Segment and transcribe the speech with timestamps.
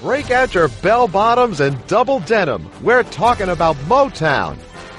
[0.00, 2.70] Break out your bell bottoms and double denim.
[2.82, 4.58] We're talking about Motown.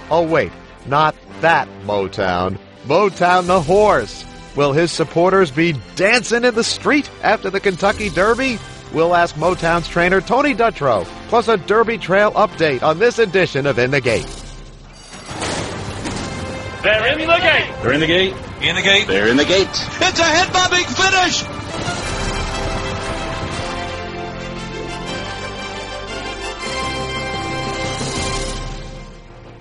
[0.10, 0.52] Oh, wait,
[0.88, 2.58] not that Motown.
[2.86, 4.26] Motown the horse.
[4.56, 8.58] Will his supporters be dancing in the street after the Kentucky Derby?
[8.92, 13.78] We'll ask Motown's trainer Tony Dutrow, plus a Derby Trail update on this edition of
[13.78, 14.26] In the Gate.
[16.82, 17.74] They're in the gate.
[17.84, 18.34] They're in the gate.
[18.62, 19.08] In the gate.
[19.08, 19.68] They're in the gate.
[19.68, 21.57] It's a head bobbing finish.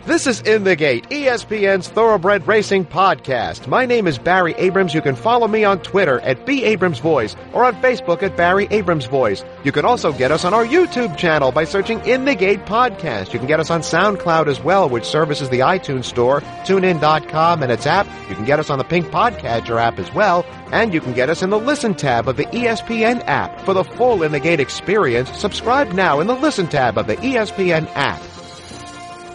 [0.07, 3.67] This is In the Gate, ESPN's Thoroughbred Racing podcast.
[3.67, 4.95] My name is Barry Abrams.
[4.95, 8.69] You can follow me on Twitter at B Abrams Voice or on Facebook at Barry
[8.71, 9.45] Abrams Voice.
[9.65, 13.33] You can also get us on our YouTube channel by searching In the Gate Podcast.
[13.33, 17.73] You can get us on SoundCloud as well, which services the iTunes Store, TuneIn.com and
[17.73, 18.07] its app.
[18.29, 21.31] You can get us on the Pink Podcatcher app as well, and you can get
[21.31, 23.61] us in the Listen tab of the ESPN app.
[23.63, 27.17] For the full In the Gate experience, subscribe now in the Listen tab of the
[27.17, 28.23] ESPN app.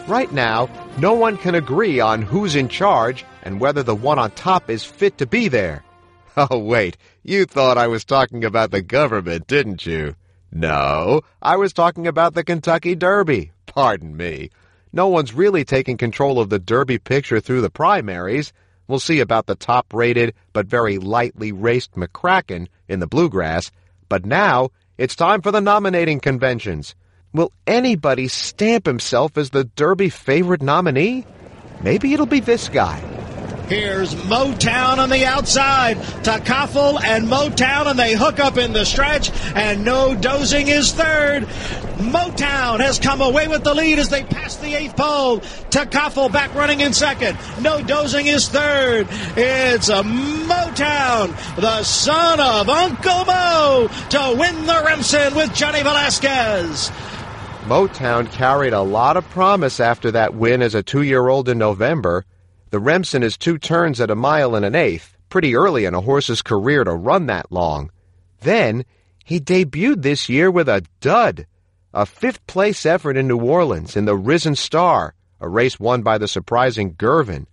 [0.08, 4.32] Right now, no one can agree on who's in charge and whether the one on
[4.32, 5.84] top is fit to be there.
[6.34, 10.16] Oh, wait, you thought I was talking about the government, didn't you?
[10.50, 13.52] No, I was talking about the Kentucky Derby.
[13.66, 14.48] Pardon me.
[14.94, 18.54] No one's really taking control of the Derby picture through the primaries.
[18.88, 23.70] We'll see about the top rated but very lightly raced McCracken in the bluegrass.
[24.08, 26.94] But now, it's time for the nominating conventions.
[27.32, 31.24] Will anybody stamp himself as the Derby favorite nominee?
[31.82, 33.00] Maybe it'll be this guy.
[33.68, 35.96] Here's Motown on the outside.
[35.96, 41.44] Takaful and Motown, and they hook up in the stretch, and No Dozing is third.
[41.96, 45.40] Motown has come away with the lead as they pass the eighth pole.
[45.70, 47.38] Takaful back running in second.
[47.62, 49.06] No Dozing is third.
[49.36, 56.90] It's a Motown, the son of Uncle Mo, to win the Remsen with Johnny Velazquez.
[57.66, 61.58] Motown carried a lot of promise after that win as a two year old in
[61.58, 62.24] November.
[62.70, 66.00] The Remsen is two turns at a mile and an eighth, pretty early in a
[66.00, 67.92] horse's career to run that long.
[68.40, 68.84] Then,
[69.24, 71.46] he debuted this year with a dud.
[71.94, 76.18] A fifth place effort in New Orleans in the Risen Star, a race won by
[76.18, 77.46] the surprising Girvin.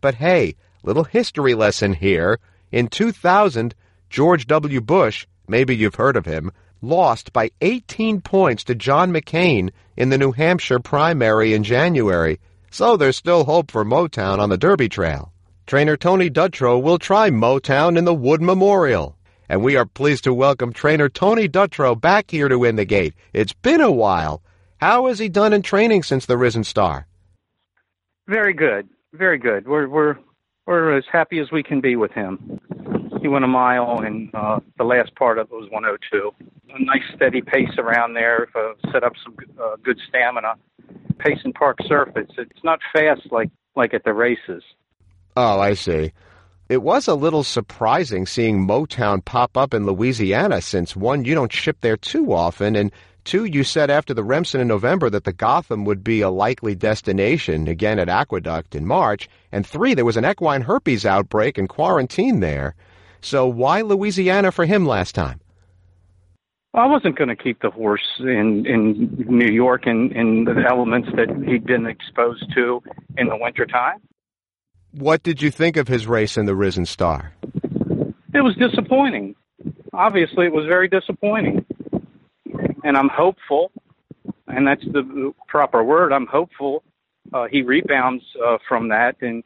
[0.00, 2.40] But hey, little history lesson here.
[2.72, 3.76] In 2000,
[4.10, 4.80] George W.
[4.80, 6.50] Bush, maybe you've heard of him,
[6.88, 12.38] lost by 18 points to John McCain in the New Hampshire primary in January,
[12.70, 15.32] so there's still hope for Motown on the Derby Trail.
[15.66, 19.16] Trainer Tony Dutrow will try Motown in the Wood Memorial.
[19.48, 23.14] And we are pleased to welcome trainer Tony Dutrow back here to Win the Gate.
[23.32, 24.42] It's been a while.
[24.78, 27.06] How has he done in training since the Risen Star?
[28.26, 29.66] Very good, very good.
[29.66, 30.16] We're we're
[30.66, 32.60] we're as happy as we can be with him.
[33.20, 36.30] He went a mile, and uh, the last part of it was 102.
[36.74, 38.48] A nice steady pace around there.
[38.54, 40.54] Uh, set up some uh, good stamina.
[41.18, 42.30] Payson Park surface.
[42.36, 44.62] It's not fast like like at the races.
[45.36, 46.12] Oh, I see.
[46.68, 51.52] It was a little surprising seeing Motown pop up in Louisiana since one, you don't
[51.52, 52.90] ship there too often, and
[53.24, 56.74] two, you said after the Remsen in November that the Gotham would be a likely
[56.74, 61.68] destination again at Aqueduct in March, and three, there was an equine herpes outbreak and
[61.68, 62.74] quarantine there.
[63.20, 65.40] So why Louisiana for him last time?
[66.74, 71.08] I wasn't going to keep the horse in in New York in in the elements
[71.14, 72.82] that he'd been exposed to
[73.16, 74.00] in the wintertime.
[74.90, 77.32] What did you think of his race in the Risen Star?
[78.34, 79.36] It was disappointing.
[79.92, 81.64] Obviously, it was very disappointing.
[82.84, 83.72] And I'm hopeful,
[84.46, 86.12] and that's the proper word.
[86.12, 86.84] I'm hopeful
[87.32, 89.42] uh, he rebounds uh, from that and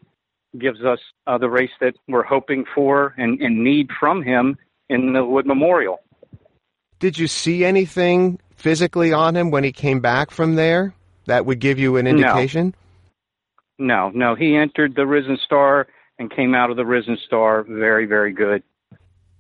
[0.59, 4.57] gives us uh, the race that we're hoping for and, and need from him
[4.89, 6.01] in the Wood Memorial.
[6.99, 10.95] Did you see anything physically on him when he came back from there
[11.27, 12.75] that would give you an indication?
[13.79, 14.35] No, no.
[14.35, 15.87] He entered the Risen Star
[16.19, 18.65] and came out of the Risen Star very, very good.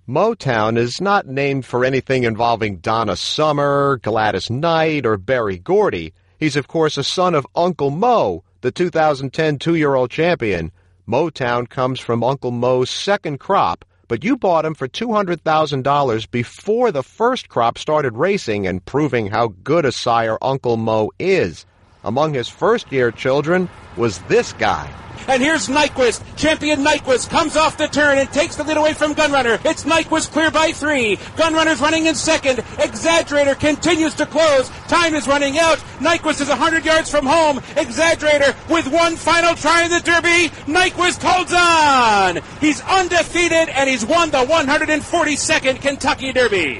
[0.08, 6.14] Motown is not named for anything involving Donna Summer, Gladys Knight, or Berry Gordy.
[6.38, 10.72] He's, of course, a son of Uncle Mo, the 2010 two year old champion.
[11.06, 17.02] Motown comes from Uncle Mo's second crop, but you bought him for $200,000 before the
[17.02, 21.66] first crop started racing and proving how good a sire Uncle Mo is.
[22.04, 24.92] Among his first year children was this guy.
[25.26, 26.22] And here's Nyquist.
[26.36, 29.60] Champion Nyquist comes off the turn and takes the lead away from Gunrunner.
[29.62, 31.16] It's Nyquist clear by three.
[31.36, 32.60] Gunrunner's running in second.
[32.78, 34.70] Exaggerator continues to close.
[34.88, 35.76] Time is running out.
[35.98, 37.58] Nyquist is 100 yards from home.
[37.76, 40.48] Exaggerator with one final try in the Derby.
[40.64, 42.40] Nyquist holds on.
[42.60, 46.78] He's undefeated and he's won the 142nd Kentucky Derby.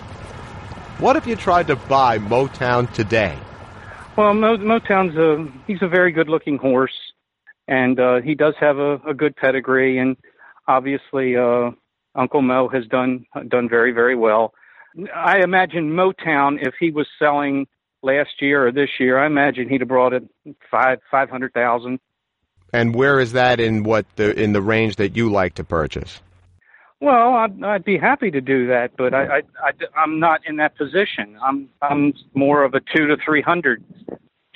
[0.98, 3.38] What if you tried to buy Motown today?
[4.18, 7.12] Well, Mo- Motown's a he's a very good-looking horse,
[7.68, 10.16] and uh, he does have a, a good pedigree, and
[10.66, 11.70] obviously uh,
[12.16, 14.54] Uncle Mo has done done very very well.
[15.14, 17.68] I imagine Motown, if he was selling
[18.02, 20.24] last year or this year, I imagine he'd have brought it
[20.68, 22.00] five five hundred thousand.
[22.72, 26.20] And where is that in what the in the range that you like to purchase?
[27.00, 30.56] Well, I'd, I'd be happy to do that, but I, I, I, am not in
[30.56, 31.38] that position.
[31.40, 33.84] I'm I'm more of a two to three hundred,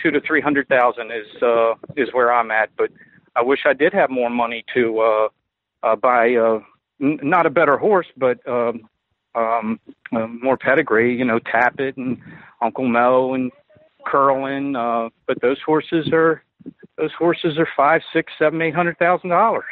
[0.02, 2.70] two to three hundred thousand is uh, is where I'm at.
[2.76, 2.90] But
[3.37, 5.28] I wish I did have more money to uh,
[5.82, 6.60] uh, buy uh,
[7.00, 8.88] n- not a better horse, but um,
[9.34, 9.81] um,
[10.14, 11.16] uh, more pedigree.
[11.16, 12.19] You know, Tapit and
[12.60, 13.50] Uncle Mo and
[14.06, 14.76] Curlin.
[14.76, 16.43] Uh, but those horses are
[16.96, 19.64] those horses are five, six, seven, eight hundred thousand dollars.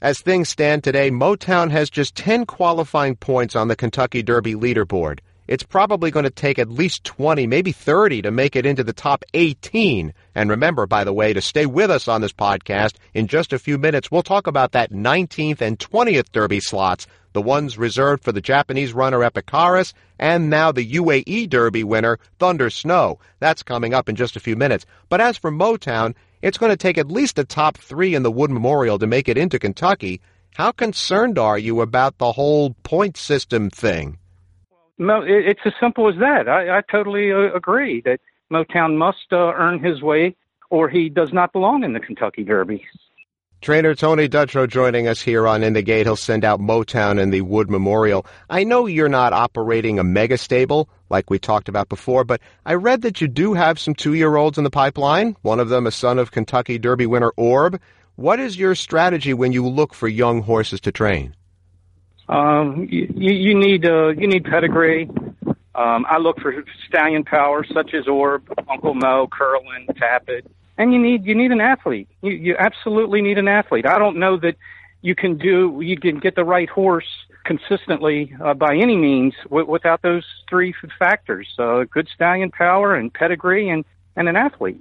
[0.00, 5.18] As things stand today, Motown has just 10 qualifying points on the Kentucky Derby leaderboard.
[5.48, 8.92] It's probably going to take at least 20, maybe 30 to make it into the
[8.92, 10.12] top 18.
[10.34, 13.58] And remember, by the way, to stay with us on this podcast, in just a
[13.58, 18.30] few minutes, we'll talk about that 19th and 20th Derby slots, the ones reserved for
[18.30, 23.18] the Japanese runner Epicharis, and now the UAE Derby winner, Thunder Snow.
[23.40, 24.84] That's coming up in just a few minutes.
[25.08, 28.30] But as for Motown, it's going to take at least a top three in the
[28.30, 30.20] Wood Memorial to make it into Kentucky.
[30.56, 34.18] How concerned are you about the whole point system thing?
[34.98, 36.48] No, it's as simple as that.
[36.48, 38.20] I, I totally uh, agree that
[38.52, 40.34] Motown must uh, earn his way,
[40.70, 42.84] or he does not belong in the Kentucky Derby.
[43.60, 46.06] Trainer Tony Dutrow joining us here on In the Gate.
[46.06, 48.24] He'll send out Motown and the Wood Memorial.
[48.48, 52.74] I know you're not operating a mega stable like we talked about before, but I
[52.74, 55.88] read that you do have some two year olds in the pipeline, one of them
[55.88, 57.80] a son of Kentucky Derby winner Orb.
[58.14, 61.34] What is your strategy when you look for young horses to train?
[62.28, 65.08] Um, you, you need uh, you need pedigree.
[65.74, 70.46] Um, I look for stallion power such as Orb, Uncle Mo, Curlin, Tapit
[70.78, 72.08] and you need you need an athlete.
[72.22, 73.84] You you absolutely need an athlete.
[73.84, 74.56] I don't know that
[75.02, 77.08] you can do you can get the right horse
[77.44, 83.12] consistently uh, by any means w- without those three factors: uh, good stallion power and
[83.12, 83.84] pedigree, and
[84.16, 84.80] and an athlete.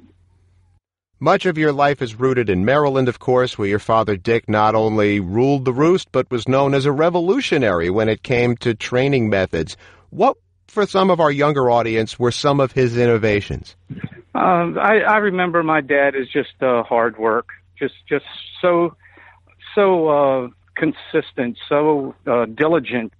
[1.19, 4.75] Much of your life is rooted in Maryland, of course, where your father Dick not
[4.75, 9.27] only ruled the roost, but was known as a revolutionary when it came to training
[9.27, 9.75] methods.
[10.11, 10.37] What,
[10.67, 13.75] for some of our younger audience, were some of his innovations?
[14.35, 17.49] Um, I, I remember my dad is just uh, hard work,
[17.79, 18.25] just just
[18.61, 18.95] so
[19.73, 23.11] so uh, consistent, so uh, diligent,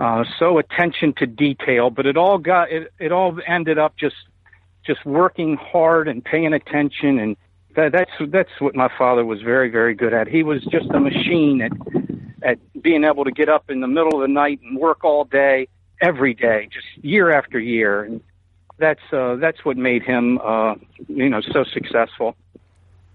[0.00, 1.90] uh, so attention to detail.
[1.90, 4.16] But it all got it, it all ended up just
[4.86, 7.36] just working hard and paying attention, and
[7.74, 10.28] that, that's that's what my father was very very good at.
[10.28, 11.72] He was just a machine at
[12.42, 15.24] at being able to get up in the middle of the night and work all
[15.24, 15.68] day,
[16.00, 18.04] every day, just year after year.
[18.04, 18.20] And
[18.78, 20.74] that's uh, that's what made him uh,
[21.08, 22.36] you know so successful.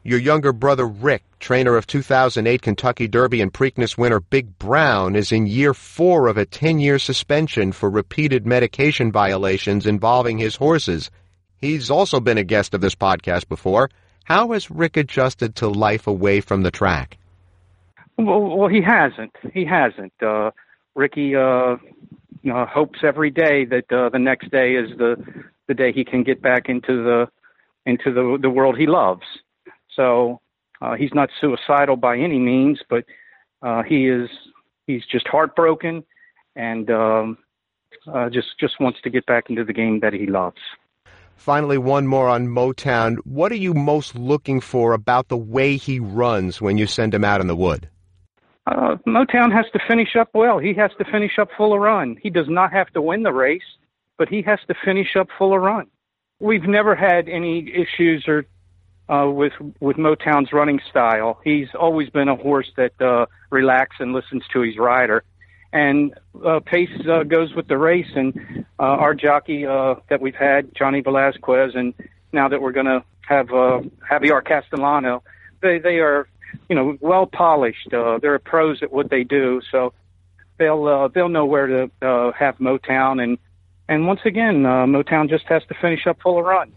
[0.04, 5.32] Your younger brother Rick, trainer of 2008 Kentucky Derby and Preakness winner Big Brown, is
[5.32, 11.12] in year four of a 10-year suspension for repeated medication violations involving his horses.
[11.62, 13.90] He's also been a guest of this podcast before.
[14.24, 17.18] How has Rick adjusted to life away from the track?
[18.18, 19.36] Well, well he hasn't.
[19.54, 20.14] He hasn't.
[20.22, 20.52] Uh,
[20.96, 21.78] Ricky uh,
[22.44, 25.16] know, hopes every day that uh, the next day is the
[25.68, 27.28] the day he can get back into the
[27.86, 29.26] into the the world he loves.
[29.96, 30.42] So
[30.82, 33.06] uh, he's not suicidal by any means, but
[33.62, 34.30] uh, he is
[34.88, 36.04] he's just heartbroken
[36.56, 37.38] and um,
[38.12, 40.62] uh, just just wants to get back into the game that he loves.
[41.42, 43.16] Finally, one more on Motown.
[43.24, 47.24] What are you most looking for about the way he runs when you send him
[47.24, 47.90] out in the wood?
[48.68, 50.60] Uh, Motown has to finish up well.
[50.60, 52.16] He has to finish up full of run.
[52.22, 53.64] He does not have to win the race,
[54.20, 55.88] but he has to finish up full of run.
[56.40, 58.46] We've never had any issues or
[59.10, 61.42] uh, with with Motown's running style.
[61.44, 65.24] He's always been a horse that uh, relaxes and listens to his rider,
[65.74, 66.14] and
[66.46, 68.12] uh, pace uh, goes with the race.
[68.16, 71.94] And uh, our jockey uh, that we've had, Johnny Velazquez, and
[72.32, 75.24] now that we're going to have uh, Javier Castellano,
[75.62, 76.28] they they are
[76.70, 77.94] you know, well polished.
[77.94, 79.94] Uh, they're pros at what they do, so
[80.58, 83.38] they'll uh, they'll know where to uh, have Motown, and
[83.88, 86.72] and once again, uh, Motown just has to finish up full of run.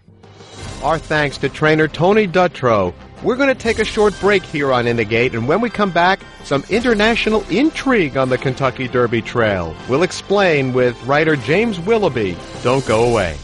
[0.83, 2.93] Our thanks to trainer Tony Dutrow.
[3.25, 5.71] We're going to take a short break here on In the Gate, and when we
[5.71, 9.75] come back, some international intrigue on the Kentucky Derby Trail.
[9.89, 12.37] We'll explain with writer James Willoughby.
[12.63, 13.37] Don't go away.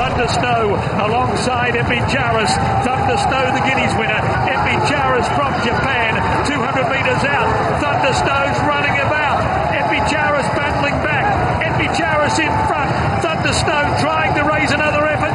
[0.00, 2.52] Thunder Snow alongside Epicharis.
[2.84, 4.20] Thunder Snow, the Guineas winner.
[4.48, 6.16] Epicharis from Japan,
[6.48, 7.48] 200 metres out.
[7.80, 9.40] Thunder Snow's running about.
[9.72, 11.24] Epicharis battling back.
[11.64, 12.90] Epicharis in front.
[13.22, 15.32] Thunder Snow trying to raise another effort.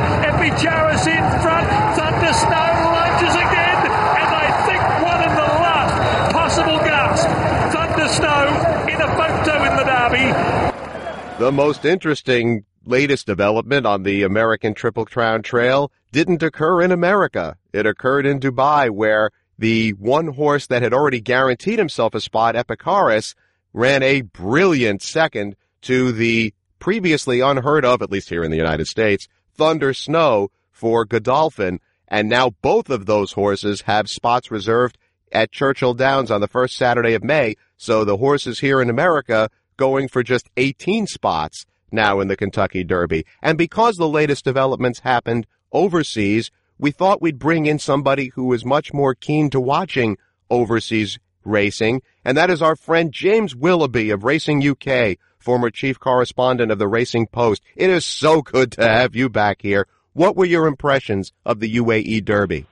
[0.55, 1.67] Epicharis in front.
[1.97, 3.79] Thunder Snow lunges again.
[4.15, 7.27] And I think one in the last possible gasp.
[7.73, 11.43] Thunder Snow in a photo in the derby.
[11.43, 17.57] The most interesting latest development on the American Triple Crown Trail didn't occur in America.
[17.73, 22.55] It occurred in Dubai where the one horse that had already guaranteed himself a spot,
[22.55, 23.35] Epicharis,
[23.73, 28.87] ran a brilliant second to the previously unheard of, at least here in the United
[28.87, 31.79] States, Thunder Snow for Godolphin.
[32.07, 34.97] And now both of those horses have spots reserved
[35.31, 37.55] at Churchill Downs on the first Saturday of May.
[37.77, 42.83] So the horses here in America going for just 18 spots now in the Kentucky
[42.83, 43.25] Derby.
[43.41, 48.65] And because the latest developments happened overseas, we thought we'd bring in somebody who is
[48.65, 50.17] much more keen to watching
[50.49, 56.71] overseas racing, and that is our friend James Willoughby of Racing UK, former chief correspondent
[56.71, 57.61] of the Racing Post.
[57.75, 59.87] It is so good to have you back here.
[60.13, 62.65] What were your impressions of the UAE Derby?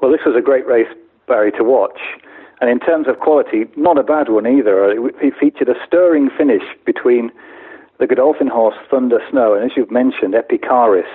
[0.00, 0.86] Well, this was a great race,
[1.26, 1.98] Barry, to watch.
[2.60, 4.88] And in terms of quality, not a bad one either.
[4.88, 7.32] It featured a stirring finish between
[7.98, 11.10] the Godolphin horse Thunder Snow and, as you've mentioned, Epicharis,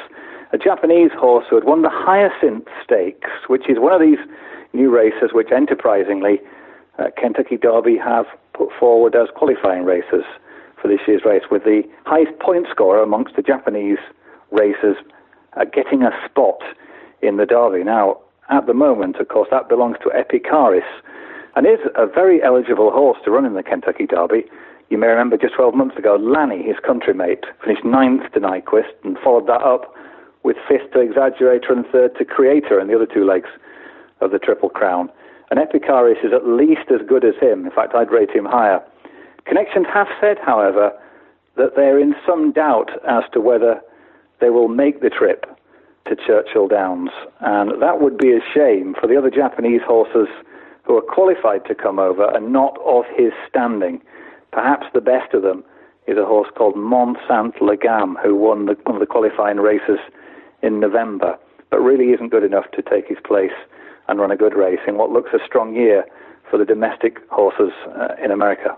[0.52, 4.20] a Japanese horse who had won the Hyacinth Stakes, which is one of these
[4.74, 6.42] new races which, enterprisingly,
[6.98, 10.26] uh, Kentucky Derby have put forward as qualifying races
[10.82, 14.00] for this year's race, with the highest point scorer amongst the Japanese
[14.52, 14.98] racers
[15.58, 16.62] uh, getting a spot
[17.22, 17.84] in the Derby.
[17.84, 18.18] Now,
[18.50, 20.88] at the moment, of course, that belongs to Epicharis
[21.56, 24.46] and is a very eligible horse to run in the Kentucky Derby.
[24.90, 29.18] You may remember just 12 months ago, Lani, his countrymate, finished ninth to Nyquist and
[29.24, 29.94] followed that up
[30.44, 33.50] with fifth to Exaggerator and third to Creator in the other two legs
[34.22, 35.10] of the Triple Crown.
[35.52, 37.66] And Epicharis is at least as good as him.
[37.66, 38.82] In fact, I'd rate him higher.
[39.46, 40.92] Connections have said, however,
[41.58, 43.82] that they're in some doubt as to whether
[44.40, 45.46] they will make the trip
[46.08, 47.10] to Churchill Downs.
[47.42, 50.28] And that would be a shame for the other Japanese horses
[50.84, 54.02] who are qualified to come over and not of his standing.
[54.52, 55.64] Perhaps the best of them
[56.08, 60.00] is a horse called Mont Saint Legam, who won the, one of the qualifying races
[60.64, 61.38] in November,
[61.70, 63.54] but really isn't good enough to take his place
[64.08, 66.04] and run a good race in what looks a strong year
[66.50, 68.76] for the domestic horses uh, in America.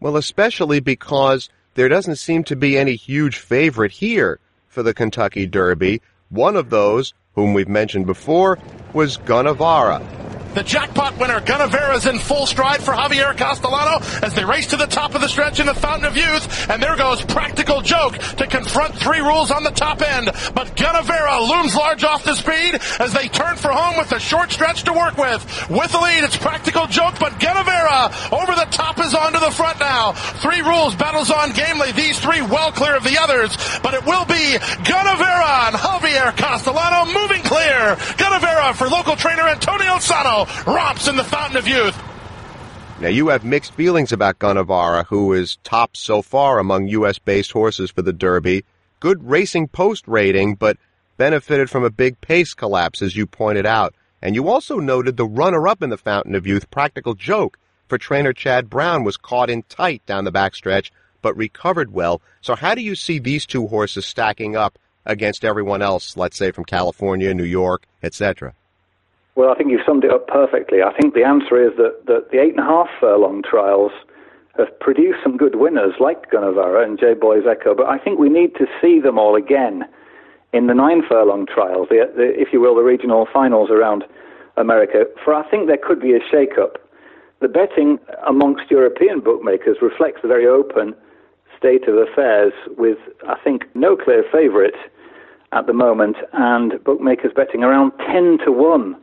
[0.00, 4.38] Well, especially because there doesn't seem to be any huge favorite here
[4.68, 6.00] for the Kentucky Derby.
[6.28, 8.58] One of those, whom we've mentioned before,
[8.92, 10.27] was Gunnevera.
[10.58, 14.88] The jackpot winner, Gunnevera's in full stride for Javier Castellano as they race to the
[14.88, 16.68] top of the stretch in the Fountain of Youth.
[16.68, 20.26] And there goes Practical Joke to confront Three Rules on the top end.
[20.56, 24.50] But Gunnevera looms large off the speed as they turn for home with a short
[24.50, 25.46] stretch to work with.
[25.70, 29.52] With the lead, it's Practical Joke, but Gunnevera over the top is on to the
[29.52, 30.10] front now.
[30.42, 31.92] Three Rules battles on gamely.
[31.92, 33.56] These three well clear of the others.
[33.80, 37.94] But it will be Gunnevera and Javier Castellano moving clear.
[38.18, 41.96] Gunnevera for local trainer Antonio Sano romps in the Fountain of Youth.
[43.00, 47.18] Now, you have mixed feelings about Gunnevera, who is top so far among U.S.
[47.18, 48.64] based horses for the Derby.
[48.98, 50.76] Good racing post rating, but
[51.16, 53.94] benefited from a big pace collapse, as you pointed out.
[54.20, 57.98] And you also noted the runner up in the Fountain of Youth, Practical Joke, for
[57.98, 60.90] trainer Chad Brown, was caught in tight down the backstretch,
[61.22, 62.20] but recovered well.
[62.40, 64.76] So, how do you see these two horses stacking up
[65.06, 68.54] against everyone else, let's say from California, New York, etc.?
[69.38, 70.82] Well, I think you've summed it up perfectly.
[70.82, 73.92] I think the answer is that, that the eight and a half furlong trials
[74.58, 78.28] have produced some good winners like Gunnevera and J Boys Echo, but I think we
[78.28, 79.84] need to see them all again
[80.52, 84.02] in the nine furlong trials, the, the, if you will, the regional finals around
[84.56, 85.04] America.
[85.24, 86.76] For I think there could be a shake-up.
[87.38, 90.96] The betting amongst European bookmakers reflects the very open
[91.56, 94.74] state of affairs, with I think no clear favourite
[95.52, 98.96] at the moment, and bookmakers betting around ten to one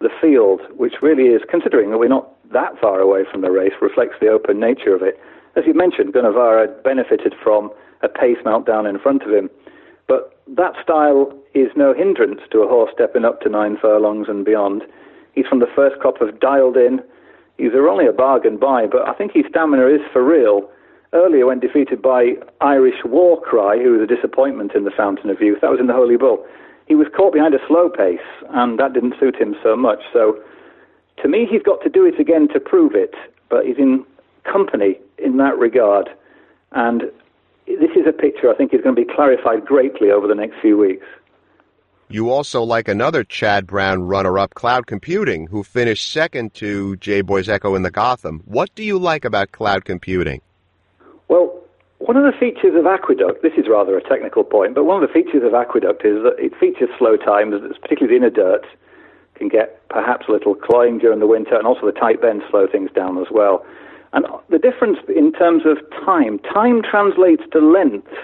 [0.00, 3.72] the field, which really is, considering that we're not that far away from the race,
[3.80, 5.18] reflects the open nature of it.
[5.56, 7.70] As you mentioned, Gunnevera benefited from
[8.02, 9.48] a pace meltdown in front of him,
[10.06, 14.44] but that style is no hindrance to a horse stepping up to nine furlongs and
[14.44, 14.82] beyond.
[15.32, 17.02] He's from the first crop of Dialed In.
[17.56, 20.68] He's only a bargain buy, but I think his stamina is for real.
[21.12, 25.40] Earlier, when defeated by Irish War Cry, who was a disappointment in the Fountain of
[25.40, 26.44] Youth, that was in the Holy Bull
[26.86, 28.18] he was caught behind a slow pace,
[28.50, 30.00] and that didn't suit him so much.
[30.12, 30.38] So,
[31.22, 33.14] to me, he's got to do it again to prove it,
[33.48, 34.04] but he's in
[34.44, 36.08] company in that regard.
[36.72, 37.02] And
[37.66, 40.60] this is a picture I think is going to be clarified greatly over the next
[40.60, 41.06] few weeks.
[42.08, 47.74] You also like another Chad Brown runner-up, Cloud Computing, who finished second to Jay Echo
[47.74, 48.42] in the Gotham.
[48.44, 50.40] What do you like about Cloud Computing?
[51.26, 51.55] Well,
[52.06, 55.08] one of the features of Aqueduct, this is rather a technical point, but one of
[55.08, 58.64] the features of Aqueduct is that it features slow times, particularly the inner dirt,
[59.34, 62.68] can get perhaps a little cloying during the winter, and also the tight bends slow
[62.70, 63.66] things down as well.
[64.12, 68.14] And the difference in terms of time, time translates to lengths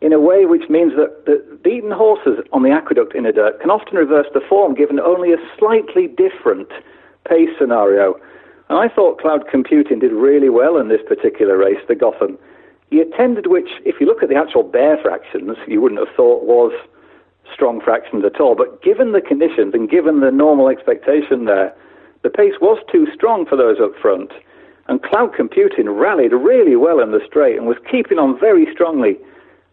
[0.00, 3.70] in a way which means that the beaten horses on the aqueduct inner dirt can
[3.70, 6.68] often reverse the form given only a slightly different
[7.28, 8.16] pace scenario.
[8.70, 12.38] And I thought Cloud Computing did really well in this particular race, the Gotham.
[12.94, 16.44] He attended which, if you look at the actual bare fractions, you wouldn't have thought
[16.44, 16.70] was
[17.52, 18.54] strong fractions at all.
[18.54, 21.74] But given the conditions and given the normal expectation there,
[22.22, 24.30] the pace was too strong for those up front.
[24.86, 29.18] And Cloud Computing rallied really well in the straight and was keeping on very strongly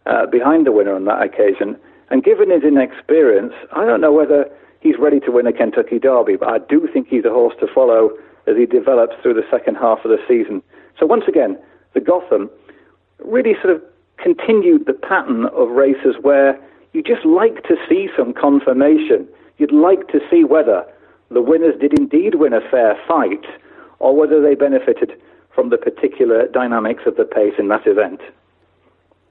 [0.08, 1.78] uh, behind the winner on that occasion.
[2.10, 4.50] And given his inexperience, I don't know whether
[4.80, 7.68] he's ready to win a Kentucky Derby, but I do think he's a horse to
[7.72, 10.64] follow as he develops through the second half of the season.
[11.00, 11.60] So once again,
[11.94, 12.50] the Gotham
[13.24, 13.82] really sort of
[14.18, 16.60] continued the pattern of races where
[16.94, 19.28] you just like to see some confirmation.
[19.58, 20.86] You'd like to see whether
[21.30, 23.46] the winners did indeed win a fair fight
[24.00, 25.14] or whether they benefited
[25.54, 28.22] from the particular dynamics of the pace in that event.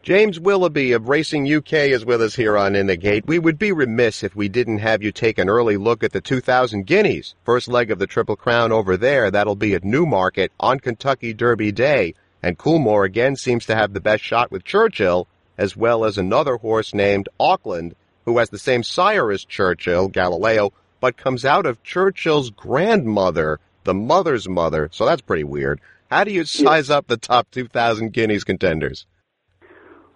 [0.03, 3.27] James Willoughby of Racing UK is with us here on In the Gate.
[3.27, 6.23] We would be remiss if we didn't have you take an early look at the
[6.23, 7.35] 2000 Guineas.
[7.45, 9.31] First leg of the Triple Crown over there.
[9.31, 12.15] That'll be at Newmarket on Kentucky Derby Day.
[12.43, 15.29] And Coolmore again seems to have the best shot with Churchill,
[15.59, 17.95] as well as another horse named Auckland,
[18.25, 23.95] who has the same sire as Churchill, Galileo, but comes out of Churchill's grandmother, the
[23.95, 24.89] mother's mother.
[24.93, 25.81] So that's pretty weird.
[26.11, 29.07] How do you size up the top 2,000 Guineas contenders?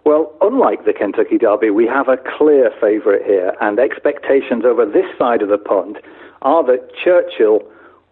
[0.03, 5.05] Well, unlike the Kentucky Derby, we have a clear favourite here, and expectations over this
[5.17, 5.97] side of the pond
[6.41, 7.61] are that Churchill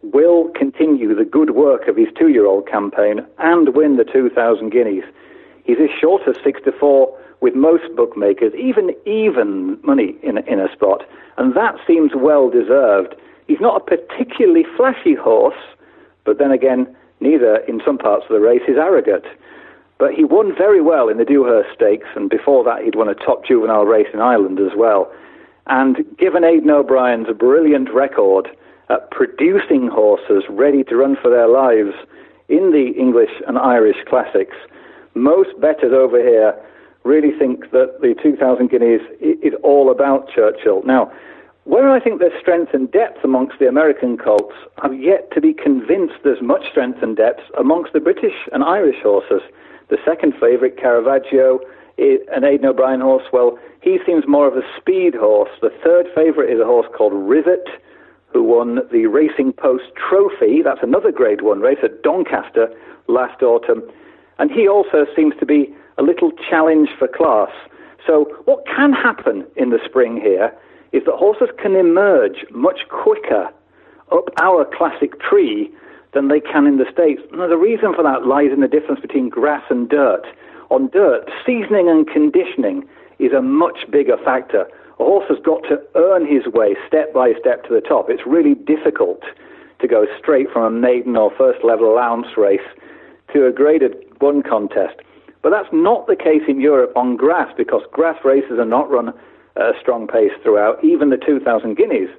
[0.03, 4.69] will continue the good work of his two year old campaign and win the 2,000
[4.69, 5.05] guineas.
[5.63, 10.59] He's as short as 6 to 4 with most bookmakers, even even money in, in
[10.59, 11.03] a spot,
[11.37, 13.15] and that seems well deserved.
[13.47, 15.61] He's not a particularly flashy horse,
[16.23, 19.25] but then again, neither in some parts of the race is arrogant.
[19.97, 23.15] But he won very well in the Dewhurst Stakes, and before that, he'd won a
[23.15, 25.11] top juvenile race in Ireland as well.
[25.67, 28.49] And given Aidan O'Brien's brilliant record
[28.89, 31.95] at producing horses ready to run for their lives
[32.49, 34.55] in the English and Irish classics,
[35.13, 36.55] most bettors over here
[37.03, 40.81] really think that the 2,000 guineas is all about Churchill.
[40.83, 41.11] Now,
[41.65, 45.53] where I think there's strength and depth amongst the American colts, I've yet to be
[45.53, 49.41] convinced there's much strength and depth amongst the British and Irish horses.
[49.89, 51.59] The second favourite, Caravaggio,
[51.97, 55.51] an Aidan O'Brien horse, well, he seems more of a speed horse.
[55.61, 57.67] The third favourite is a horse called Rivet,
[58.33, 60.61] who won the Racing Post Trophy.
[60.63, 62.73] That's another Grade 1 race at Doncaster
[63.07, 63.83] last autumn.
[64.39, 67.51] And he also seems to be a little challenge for class.
[68.05, 70.53] So, what can happen in the spring here
[70.91, 73.49] is that horses can emerge much quicker
[74.11, 75.71] up our classic tree
[76.13, 77.21] than they can in the States.
[77.31, 80.25] Now, the reason for that lies in the difference between grass and dirt.
[80.69, 82.87] On dirt, seasoning and conditioning
[83.19, 84.67] is a much bigger factor.
[84.99, 88.09] A horse has got to earn his way step by step to the top.
[88.09, 89.21] It's really difficult
[89.79, 92.67] to go straight from a maiden or first level allowance race
[93.33, 94.95] to a graded one contest.
[95.41, 99.09] But that's not the case in Europe on grass because grass races are not run
[99.09, 102.09] at a strong pace throughout, even the 2,000 guineas.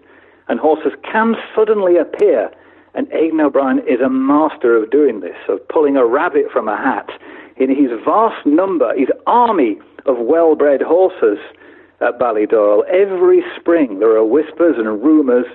[0.49, 2.51] And horses can suddenly appear
[2.95, 6.77] and Aidan O'Brien is a master of doing this, of pulling a rabbit from a
[6.77, 7.11] hat.
[7.57, 11.39] In his vast number, his army of well bred horses
[12.05, 15.47] at Ballydoyle, every spring there are whispers and rumours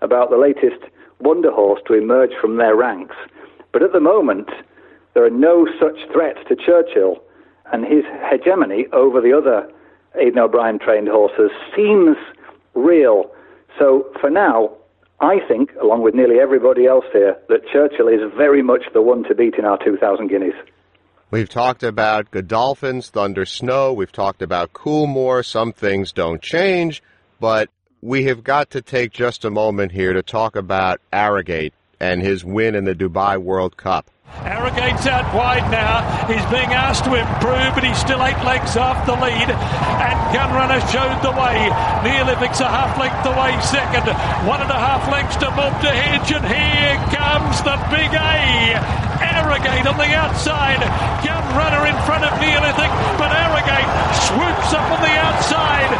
[0.00, 0.82] about the latest
[1.20, 3.14] wonder horse to emerge from their ranks.
[3.72, 4.48] But at the moment,
[5.14, 7.22] there are no such threats to Churchill,
[7.72, 9.70] and his hegemony over the other
[10.14, 12.16] Aidan O'Brien trained horses seems
[12.74, 13.30] real.
[13.78, 14.72] So for now,
[15.20, 19.22] I think, along with nearly everybody else here, that Churchill is very much the one
[19.24, 20.54] to beat in our 2,000 guineas.
[21.32, 23.94] We've talked about Godolphins, Thunder Snow.
[23.94, 25.42] We've talked about Coolmore.
[25.42, 27.02] Some things don't change,
[27.40, 27.70] but
[28.02, 32.44] we have got to take just a moment here to talk about Arrogate and his
[32.44, 34.10] win in the Dubai World Cup.
[34.40, 36.02] Arrogate's out wide now.
[36.26, 39.48] He's being asked to improve, but he's still eight legs off the lead.
[39.52, 41.70] And Gunrunner showed the way.
[42.02, 44.08] Neolithic's a half length away second.
[44.48, 48.80] One and a half lengths to Mubtaahij, and here comes the big A.
[49.22, 50.82] Arrogate on the outside.
[51.22, 52.90] Gunrunner in front of Neolithic,
[53.20, 53.90] but Arrogate
[54.26, 55.92] swoops up on the outside.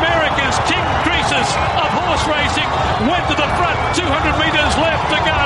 [0.00, 2.66] America's King Croesus of horse racing
[3.06, 3.78] went to the front.
[3.94, 4.10] 200
[4.42, 5.42] metres left to go.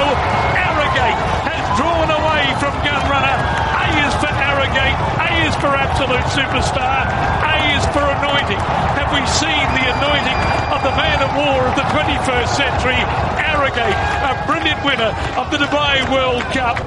[0.56, 1.43] Arrogate
[1.76, 3.36] drawn away from Gun Runner.
[3.36, 4.98] A is for Arrogate.
[5.18, 7.02] A is for Absolute Superstar.
[7.42, 8.62] A is for Anointing.
[8.94, 10.38] Have we seen the anointing
[10.70, 13.00] of the man of war of the 21st century?
[13.42, 16.78] Arrogate, a brilliant winner of the Dubai World Cup.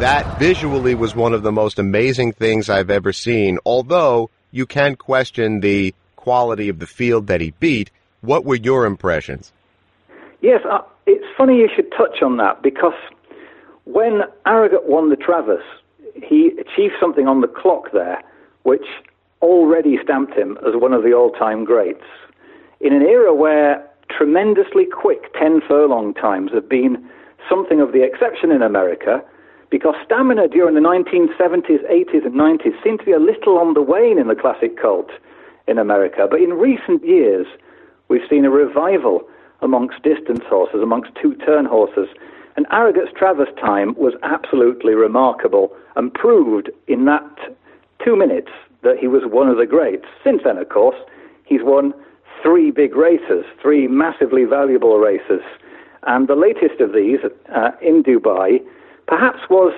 [0.00, 4.96] That visually was one of the most amazing things I've ever seen, although you can
[4.96, 7.90] question the quality of the field that he beat.
[8.20, 9.52] What were your impressions?
[10.40, 12.92] Yes, uh, it's funny you should touch on that because
[13.86, 15.64] when Arrogate won the Travers,
[16.22, 18.22] he achieved something on the clock there
[18.64, 18.86] which
[19.42, 22.04] already stamped him as one of the all time greats.
[22.80, 27.08] In an era where tremendously quick 10 furlong times have been
[27.48, 29.22] something of the exception in America,
[29.70, 33.82] because stamina during the 1970s, 80s, and 90s seemed to be a little on the
[33.82, 35.10] wane in the classic cult
[35.66, 36.26] in America.
[36.30, 37.46] But in recent years,
[38.08, 39.22] we've seen a revival
[39.62, 42.08] amongst distance horses, amongst two turn horses.
[42.56, 47.56] And Arrogate's Travers time was absolutely remarkable and proved in that
[48.02, 48.50] two minutes
[48.82, 50.06] that he was one of the greats.
[50.24, 50.96] Since then, of course,
[51.44, 51.92] he's won
[52.42, 55.42] three big races, three massively valuable races.
[56.04, 57.18] And the latest of these
[57.54, 58.60] uh, in Dubai
[59.06, 59.72] perhaps was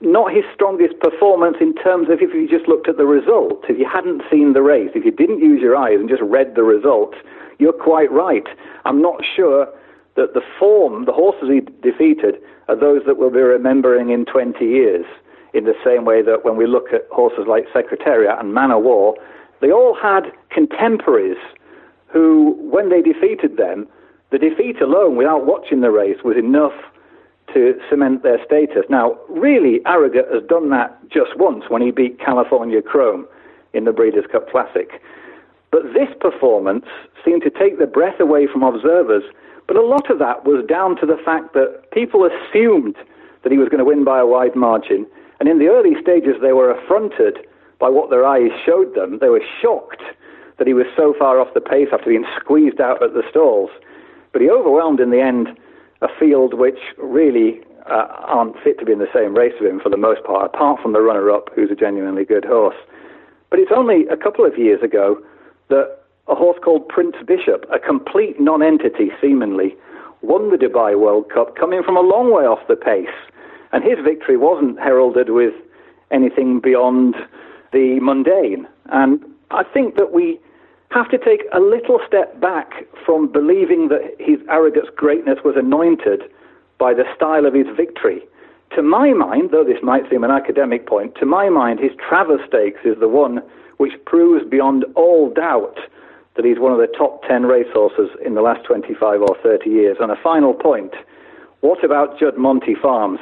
[0.00, 3.64] not his strongest performance in terms of if you just looked at the result.
[3.68, 6.54] If you hadn't seen the race, if you didn't use your eyes and just read
[6.54, 7.14] the result,
[7.58, 8.46] you're quite right.
[8.84, 9.66] I'm not sure
[10.18, 14.64] that the form, the horses he defeated, are those that we'll be remembering in 20
[14.64, 15.06] years.
[15.54, 18.78] In the same way that when we look at horses like Secretariat and Man O'
[18.78, 19.14] War,
[19.62, 21.38] they all had contemporaries
[22.08, 23.86] who, when they defeated them,
[24.30, 26.74] the defeat alone, without watching the race, was enough
[27.54, 28.84] to cement their status.
[28.90, 33.26] Now, really, Arrogate has done that just once when he beat California Chrome
[33.72, 35.00] in the Breeders' Cup Classic.
[35.70, 36.86] But this performance
[37.24, 39.24] seemed to take the breath away from observers.
[39.68, 42.96] But a lot of that was down to the fact that people assumed
[43.42, 45.06] that he was going to win by a wide margin.
[45.38, 47.38] And in the early stages, they were affronted
[47.78, 49.18] by what their eyes showed them.
[49.20, 50.02] They were shocked
[50.56, 53.70] that he was so far off the pace after being squeezed out at the stalls.
[54.32, 55.56] But he overwhelmed in the end
[56.00, 59.80] a field which really uh, aren't fit to be in the same race with him
[59.80, 62.76] for the most part, apart from the runner up, who's a genuinely good horse.
[63.50, 65.22] But it's only a couple of years ago
[65.68, 65.97] that
[66.28, 69.74] a horse called Prince Bishop, a complete non entity seemingly,
[70.22, 73.06] won the Dubai World Cup coming from a long way off the pace.
[73.72, 75.54] And his victory wasn't heralded with
[76.10, 77.14] anything beyond
[77.72, 78.66] the mundane.
[78.86, 80.40] And I think that we
[80.90, 86.22] have to take a little step back from believing that his Arrogate's greatness was anointed
[86.78, 88.22] by the style of his victory.
[88.74, 92.40] To my mind, though this might seem an academic point, to my mind, his Travers
[92.46, 93.42] Stakes is the one
[93.76, 95.78] which proves beyond all doubt
[96.38, 99.98] that he's one of the top 10 racehorses in the last 25 or 30 years.
[100.00, 100.94] And a final point
[101.60, 103.20] what about Juddmonte Farms?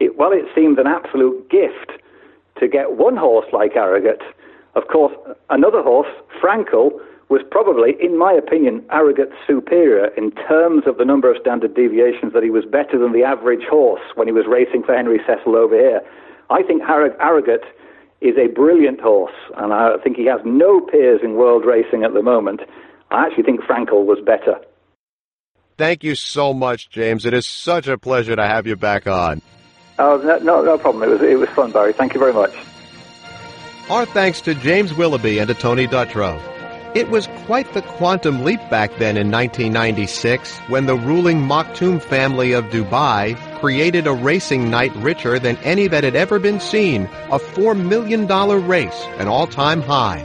[0.00, 2.00] It, well, it seems an absolute gift
[2.60, 4.22] to get one horse like Arrogate
[4.74, 5.14] of course,
[5.50, 6.08] another horse,
[6.42, 6.90] Frankel,
[7.28, 12.32] was probably, in my opinion, Arrogate superior in terms of the number of standard deviations
[12.32, 15.56] that he was better than the average horse when he was racing for Henry Cecil
[15.56, 16.00] over here.
[16.50, 17.64] I think Arrogate
[18.20, 22.14] is a brilliant horse, and I think he has no peers in world racing at
[22.14, 22.60] the moment.
[23.10, 24.60] I actually think Frankel was better.
[25.76, 27.26] Thank you so much, James.
[27.26, 29.42] It is such a pleasure to have you back on.
[29.98, 31.02] Oh, no, no problem.
[31.02, 31.92] It was, it was fun, Barry.
[31.92, 32.54] Thank you very much.
[33.90, 36.40] Our thanks to James Willoughby and to Tony Dutrow.
[36.94, 42.52] It was quite the quantum leap back then in 1996 when the ruling Maktoum family
[42.52, 47.38] of Dubai created a racing night richer than any that had ever been seen, a
[47.38, 48.26] $4 million
[48.68, 50.20] race, an all-time high.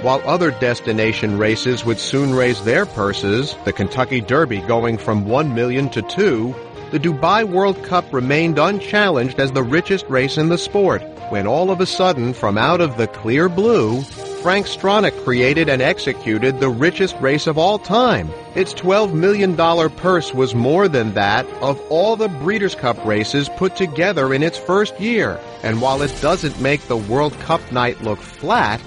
[0.00, 5.54] While other destination races would soon raise their purses, the Kentucky Derby going from 1
[5.54, 6.54] million to 2,
[6.92, 11.70] the Dubai World Cup remained unchallenged as the richest race in the sport when all
[11.70, 14.00] of a sudden, from out of the clear blue,
[14.42, 18.30] Frank Stronach created and executed the richest race of all time.
[18.54, 19.56] Its $12 million
[19.96, 24.58] purse was more than that of all the Breeders' Cup races put together in its
[24.58, 25.40] first year.
[25.62, 28.80] And while it doesn't make the World Cup night look flat,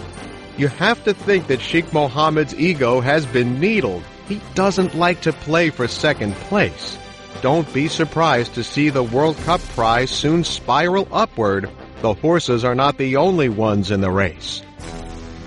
[0.57, 4.03] you have to think that Sheikh Mohammed's ego has been needled.
[4.27, 6.97] He doesn't like to play for second place.
[7.41, 11.69] Don't be surprised to see the World Cup prize soon spiral upward
[12.01, 14.62] the horses are not the only ones in the race.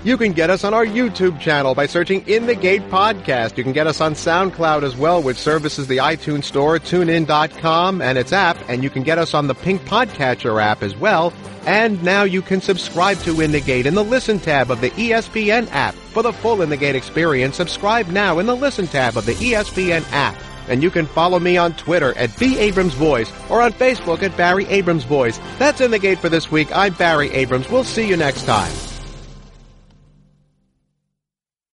[0.03, 3.57] You can get us on our YouTube channel by searching In the Gate Podcast.
[3.57, 8.17] You can get us on SoundCloud as well, which services the iTunes Store, TuneIn.com, and
[8.17, 11.31] its app, and you can get us on the Pink Podcatcher app as well.
[11.65, 14.89] And now you can subscribe to In the Gate in the Listen tab of the
[14.89, 15.95] ESPN app.
[15.95, 19.35] For the full In the Gate experience, subscribe now in the Listen tab of the
[19.35, 20.35] ESPN app.
[20.67, 22.57] And you can follow me on Twitter at B.
[22.57, 25.39] Abrams Voice or on Facebook at Barry Abrams Voice.
[25.59, 26.75] That's In the Gate for this week.
[26.75, 27.69] I'm Barry Abrams.
[27.69, 28.73] We'll see you next time.